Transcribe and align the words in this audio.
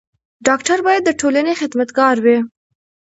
ډاکټر 0.47 0.77
بايد 0.85 1.01
د 1.05 1.11
ټولني 1.21 1.53
خدمت 1.61 1.89
ګار 1.99 2.15
وي. 2.25 2.37